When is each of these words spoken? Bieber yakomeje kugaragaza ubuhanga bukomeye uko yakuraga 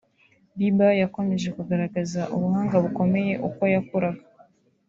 Bieber 0.57 0.91
yakomeje 1.03 1.47
kugaragaza 1.57 2.21
ubuhanga 2.35 2.75
bukomeye 2.83 3.33
uko 3.47 3.61
yakuraga 3.73 4.23